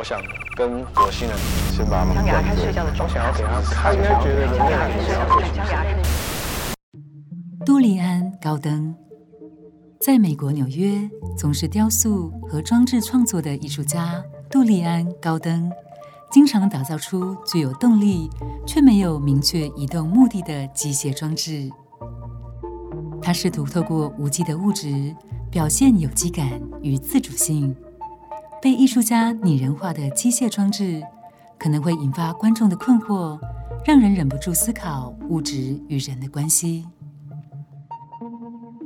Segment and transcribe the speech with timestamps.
[0.00, 0.18] 我想
[0.56, 1.36] 跟火星人
[1.76, 5.84] 先把他们想给他看睡觉的我状态想要给他看，应该觉得人类很想要想给他看
[7.66, 8.94] 杜利安·高登，
[10.00, 11.06] 在美国纽约
[11.36, 15.70] 从事雕塑和装置创作的艺术家杜利安·高登，
[16.30, 18.30] 经常打造出具有动力
[18.66, 21.70] 却没有明确移动目的的机械装置。
[23.20, 25.14] 他试图透过无机的物质
[25.50, 27.76] 表现有机感与自主性。
[28.62, 31.02] 被艺术家拟人化的机械装置，
[31.58, 33.40] 可能会引发观众的困惑，
[33.86, 36.86] 让人忍不住思考物质与人的关系。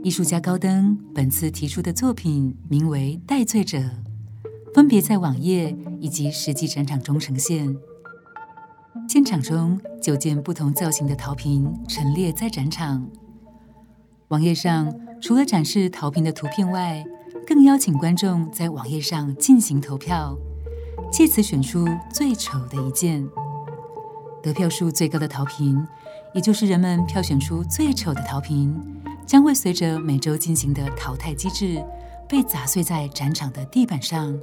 [0.05, 3.79] 艺术家高登本次提出的作品名为《戴罪者》，
[4.73, 7.77] 分别在网页以及实际展场中呈现。
[9.09, 13.05] 现场中九件不同造型的陶瓶陈列在展场。
[14.29, 17.05] 网页上除了展示陶瓶的图片外，
[17.47, 20.37] 更邀请观众在网页上进行投票，
[21.13, 23.27] 借此选出最丑的一件。
[24.43, 25.87] 得票数最高的陶瓶，
[26.35, 28.75] 也就是人们票选出最丑的陶瓶，
[29.27, 31.85] 将会随着每周进行的淘汰机制，
[32.29, 34.39] 被砸碎在展场的地板上。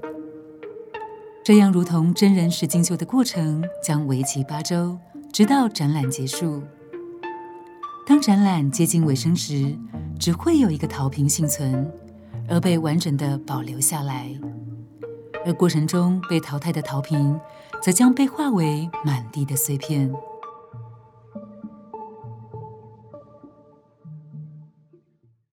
[1.44, 4.98] 这样，如同真人实境秀的过程，将为期八周，
[5.34, 6.62] 直到展览结束。
[8.06, 9.76] 当展览接近尾声时，
[10.20, 11.92] 只会有一个陶瓶幸存。
[12.48, 14.30] 而被完整的保留下来，
[15.46, 17.40] 而过程中被淘汰的陶瓶，
[17.82, 20.12] 则将被化为满地的碎片。